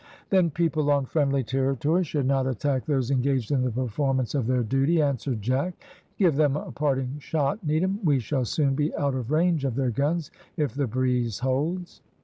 [0.31, 4.63] "Then people on friendly territory should not attack those engaged in the performance of their
[4.63, 5.75] duty," answered Jack;
[6.17, 9.91] "give them a parting shot, Needham; we shall soon be out of range of their
[9.91, 12.01] guns, if the breeze holds."